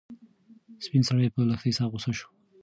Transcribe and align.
سپین 0.85 1.01
سرې 1.07 1.33
په 1.33 1.39
لښتې 1.49 1.71
سخته 1.77 1.89
غوسه 1.91 2.11
شوه. 2.17 2.29